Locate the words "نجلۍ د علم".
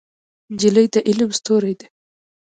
0.51-1.29